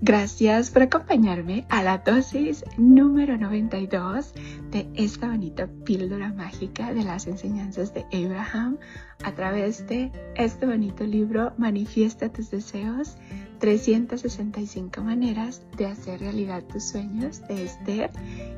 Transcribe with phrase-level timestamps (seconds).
[0.00, 4.34] Gracias por acompañarme a la dosis número 92
[4.70, 8.78] de esta bonita píldora mágica de las enseñanzas de Abraham
[9.22, 13.16] a través de este bonito libro Manifiesta tus deseos,
[13.60, 18.10] 365 maneras de hacer realidad tus sueños de Esther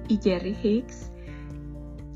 [0.09, 1.11] y Jerry Hicks.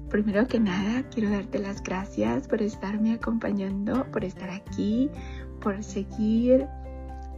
[0.09, 5.11] Primero que nada, quiero darte las gracias por estarme acompañando, por estar aquí,
[5.61, 6.67] por seguir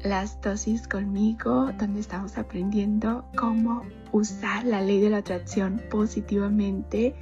[0.02, 3.82] las dosis conmigo, donde estamos aprendiendo cómo
[4.12, 7.14] usar la ley de la atracción positivamente,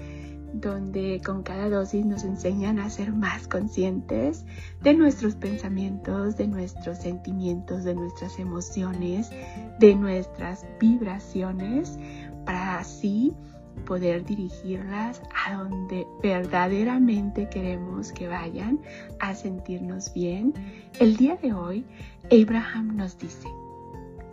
[0.53, 4.47] donde con cada dosis nos enseñan a ser más conscientes
[4.83, 9.31] de nuestros pensamientos, de nuestros sentimientos, de nuestras emociones,
[9.79, 11.99] de nuestras vibraciones,
[12.45, 13.35] para así
[13.79, 18.81] poder dirigirlas a donde verdaderamente queremos que vayan,
[19.21, 20.55] a sentirnos bien.
[20.99, 21.85] El día de hoy,
[22.31, 23.49] Abraham nos dice,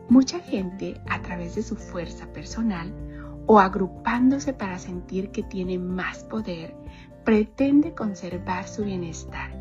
[0.10, 2.94] mucha gente a través de su fuerza personal
[3.48, 6.76] o agrupándose para sentir que tiene más poder,
[7.24, 9.52] pretende conservar su bienestar,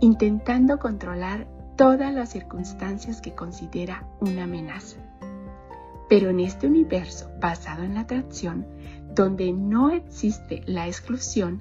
[0.00, 5.03] intentando controlar todas las circunstancias que considera una amenaza.
[6.14, 8.64] Pero en este universo basado en la atracción,
[9.16, 11.60] donde no existe la exclusión,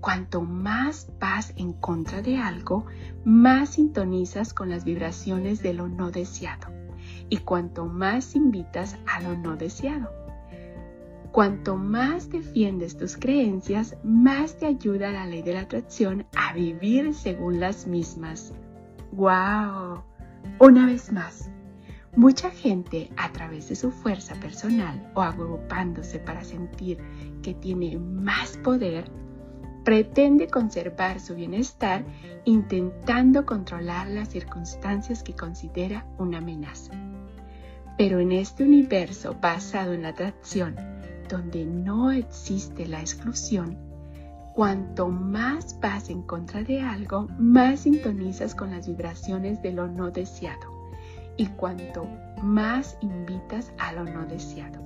[0.00, 2.84] cuanto más vas en contra de algo,
[3.24, 6.66] más sintonizas con las vibraciones de lo no deseado.
[7.28, 10.10] Y cuanto más invitas a lo no deseado.
[11.30, 17.14] Cuanto más defiendes tus creencias, más te ayuda la ley de la atracción a vivir
[17.14, 18.52] según las mismas.
[19.12, 20.02] ¡Wow!
[20.58, 21.51] Una vez más,
[22.14, 26.98] Mucha gente a través de su fuerza personal o agrupándose para sentir
[27.42, 29.10] que tiene más poder,
[29.82, 32.04] pretende conservar su bienestar
[32.44, 36.92] intentando controlar las circunstancias que considera una amenaza.
[37.96, 40.76] Pero en este universo basado en la atracción,
[41.30, 43.78] donde no existe la exclusión,
[44.54, 50.10] cuanto más vas en contra de algo, más sintonizas con las vibraciones de lo no
[50.10, 50.71] deseado
[51.36, 52.06] y cuanto
[52.42, 54.80] más invitas a lo no deseado.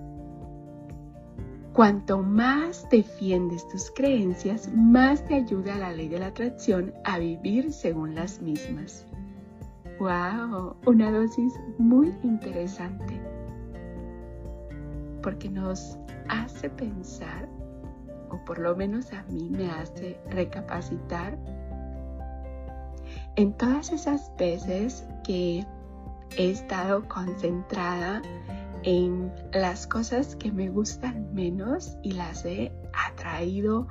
[1.72, 7.70] Cuanto más defiendes tus creencias, más te ayuda la ley de la atracción a vivir
[7.70, 9.04] según las mismas.
[9.98, 10.76] ¡Wow!
[10.86, 13.20] Una dosis muy interesante.
[15.22, 17.46] Porque nos hace pensar,
[18.30, 21.36] o por lo menos a mí me hace recapacitar,
[23.36, 25.66] en todas esas veces que
[26.36, 28.22] he estado concentrada
[28.82, 33.88] en las cosas que me gustan menos y las he atraído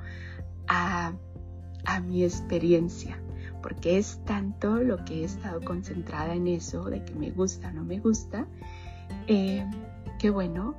[0.68, 1.12] a,
[2.04, 3.18] mi experiencia,
[3.62, 7.72] porque es tanto lo que he estado concentrada en eso, de que me gusta o
[7.72, 8.46] no me gusta,
[9.28, 9.64] eh,
[10.18, 10.74] que bueno,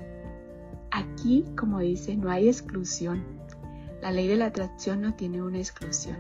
[0.92, 3.24] aquí como dice, no hay exclusión.
[4.02, 6.18] La ley de la atracción no tiene una exclusión.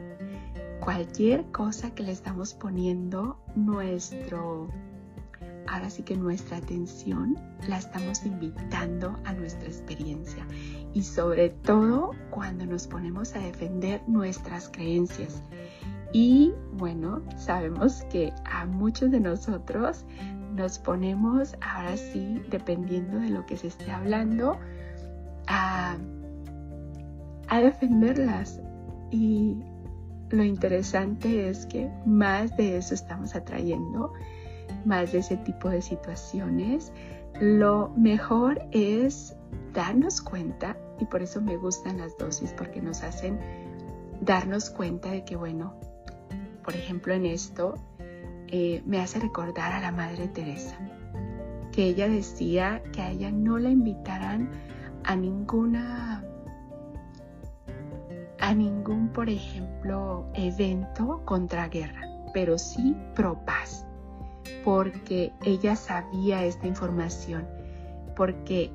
[0.79, 4.69] Cualquier cosa que le estamos poniendo nuestro
[5.67, 10.45] ahora sí que nuestra atención la estamos invitando a nuestra experiencia
[10.94, 15.44] y sobre todo cuando nos ponemos a defender nuestras creencias.
[16.13, 20.06] Y bueno, sabemos que a muchos de nosotros
[20.56, 24.57] nos ponemos ahora sí, dependiendo de lo que se esté hablando,
[25.47, 25.97] a,
[27.50, 28.59] a defenderlas.
[29.11, 29.57] Y
[30.29, 34.13] lo interesante es que más de eso estamos atrayendo
[34.87, 36.91] más de ese tipo de situaciones,
[37.39, 39.35] lo mejor es
[39.73, 43.39] darnos cuenta, y por eso me gustan las dosis, porque nos hacen
[44.21, 45.75] darnos cuenta de que, bueno,
[46.63, 47.75] por ejemplo en esto,
[48.47, 50.77] eh, me hace recordar a la Madre Teresa,
[51.71, 54.49] que ella decía que a ella no la invitaran
[55.03, 56.23] a ninguna,
[58.39, 62.01] a ningún, por ejemplo, evento contra guerra,
[62.33, 63.87] pero sí pro paz
[64.63, 67.47] porque ella sabía esta información,
[68.15, 68.71] porque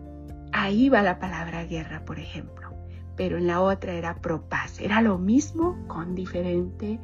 [0.53, 2.73] ahí va la palabra guerra, por ejemplo,
[3.17, 7.01] pero en la otra era propaz, era lo mismo con diferente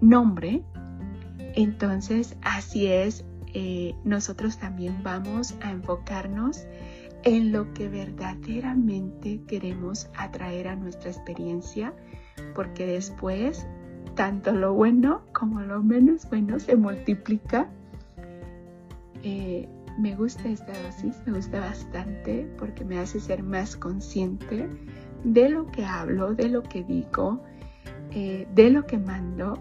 [0.00, 0.62] nombre.
[1.54, 3.24] Entonces, así es,
[3.54, 6.66] eh, nosotros también vamos a enfocarnos
[7.24, 11.92] en lo que verdaderamente queremos atraer a nuestra experiencia,
[12.54, 13.66] porque después
[14.14, 17.70] tanto lo bueno como lo menos bueno se multiplica
[19.22, 19.68] eh,
[19.98, 24.68] me gusta esta dosis, me gusta bastante porque me hace ser más consciente
[25.24, 27.42] de lo que hablo, de lo que digo,
[28.12, 29.58] eh, de lo que mando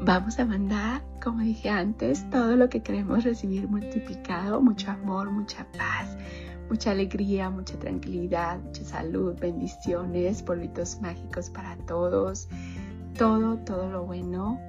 [0.00, 5.66] Vamos a mandar, como dije antes, todo lo que queremos recibir multiplicado, mucho amor, mucha
[5.76, 6.16] paz,
[6.70, 12.48] mucha alegría, mucha tranquilidad, mucha salud, bendiciones, polvitos mágicos para todos,
[13.18, 14.60] todo, todo lo bueno.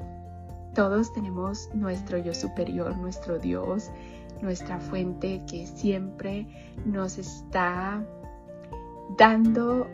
[0.73, 3.91] Todos tenemos nuestro yo superior, nuestro Dios,
[4.41, 6.47] nuestra fuente que siempre
[6.85, 8.03] nos está
[9.17, 9.87] dando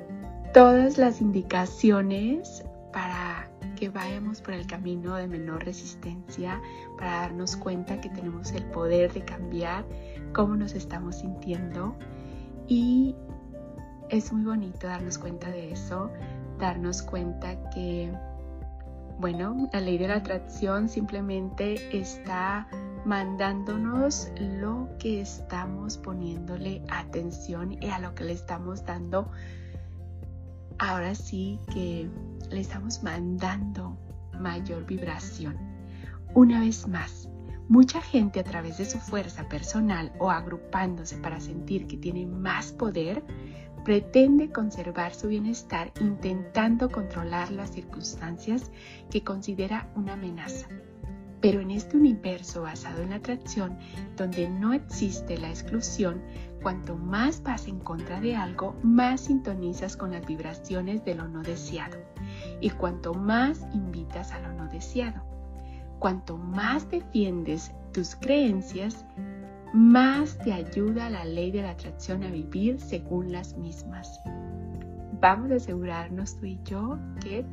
[0.53, 6.61] todas las indicaciones para que vayamos por el camino de menor resistencia,
[6.97, 9.85] para darnos cuenta que tenemos el poder de cambiar
[10.33, 11.95] cómo nos estamos sintiendo.
[12.67, 13.15] Y
[14.09, 16.09] es muy bonito darnos cuenta de eso,
[16.59, 18.11] darnos cuenta que,
[19.19, 22.67] bueno, la ley de la atracción simplemente está
[23.05, 29.31] mandándonos lo que estamos poniéndole atención y a lo que le estamos dando.
[30.79, 32.09] Ahora sí que
[32.49, 33.97] le estamos mandando
[34.39, 35.57] mayor vibración.
[36.33, 37.29] Una vez más,
[37.69, 42.71] mucha gente a través de su fuerza personal o agrupándose para sentir que tiene más
[42.71, 43.23] poder,
[43.85, 48.71] pretende conservar su bienestar intentando controlar las circunstancias
[49.11, 50.67] que considera una amenaza.
[51.39, 53.77] Pero en este universo basado en la atracción,
[54.17, 56.23] donde no existe la exclusión,
[56.63, 61.43] cuanto más vas en contra de algo, más sintonizas con las vibraciones de lo no
[61.43, 61.97] deseado.
[62.61, 65.23] Y cuanto más invitas a lo no deseado.
[65.99, 69.05] Cuanto más defiendes tus creencias,
[69.73, 74.19] más te ayuda la ley de la atracción a vivir según las mismas.
[75.21, 77.45] Vamos a asegurarnos tú y yo que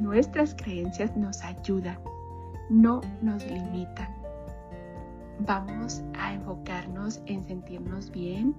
[0.00, 1.98] nuestras creencias nos ayudan
[2.68, 4.08] no nos limitan.
[5.40, 8.54] Vamos a enfocarnos en sentirnos bien.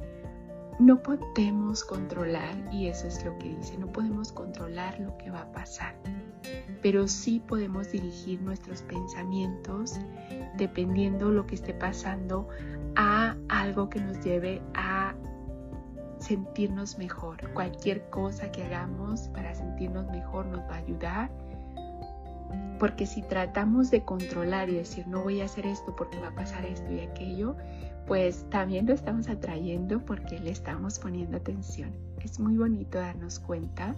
[0.77, 5.43] No podemos controlar, y eso es lo que dice, no podemos controlar lo que va
[5.43, 5.95] a pasar,
[6.81, 9.97] pero sí podemos dirigir nuestros pensamientos
[10.57, 12.47] dependiendo lo que esté pasando
[12.95, 15.13] a algo que nos lleve a
[16.19, 17.51] sentirnos mejor.
[17.53, 21.29] Cualquier cosa que hagamos para sentirnos mejor nos va a ayudar
[22.79, 26.35] porque si tratamos de controlar y decir, no voy a hacer esto porque va a
[26.35, 27.55] pasar esto y aquello,
[28.05, 31.91] pues también lo estamos atrayendo porque le estamos poniendo atención.
[32.23, 33.95] Es muy bonito darnos cuenta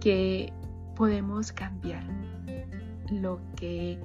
[0.00, 0.52] que
[0.96, 2.04] podemos cambiar
[3.10, 3.98] lo que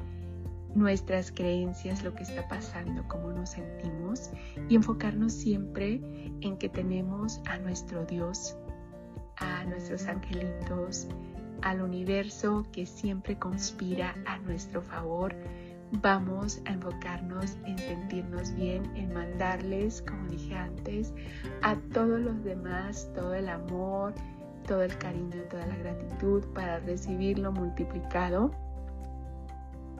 [0.77, 4.29] nuestras creencias, lo que está pasando, cómo nos sentimos
[4.69, 5.99] y enfocarnos siempre
[6.41, 8.55] en que tenemos a nuestro Dios,
[9.37, 11.07] a nuestros angelitos,
[11.63, 15.35] al universo que siempre conspira a nuestro favor.
[16.01, 21.13] Vamos a enfocarnos en sentirnos bien, en mandarles, como dije antes,
[21.63, 24.13] a todos los demás todo el amor,
[24.67, 28.51] todo el cariño, toda la gratitud para recibirlo multiplicado.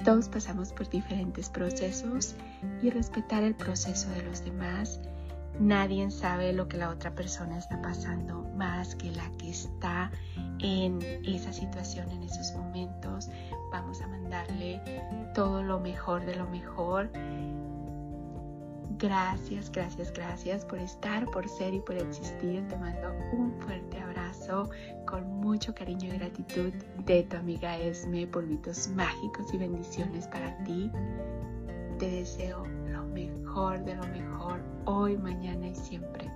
[0.07, 2.33] Todos pasamos por diferentes procesos
[2.81, 5.01] y respetar el proceso de los demás
[5.59, 10.11] Nadie sabe lo que la otra persona está pasando más que la que está
[10.59, 13.29] en esa situación, en esos momentos.
[13.71, 14.79] Vamos a mandarle
[15.33, 17.09] todo lo mejor de lo mejor.
[18.99, 22.67] Gracias, gracias, gracias por estar, por ser y por existir.
[22.67, 23.99] Te mando un fuerte
[25.05, 26.71] con mucho cariño y gratitud
[27.05, 28.27] de tu amiga Esme.
[28.27, 30.91] Polvitos mágicos y bendiciones para ti.
[31.99, 36.31] Te deseo lo mejor de lo mejor hoy, mañana y siempre.